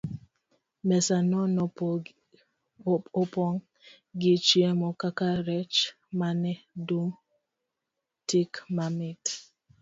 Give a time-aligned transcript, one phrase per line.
[0.87, 1.39] Mesa no
[3.15, 3.65] nopong'
[4.21, 5.75] gi chiemo kaka rech
[6.19, 6.51] mane
[6.87, 7.07] dum
[8.27, 9.23] tik mamit.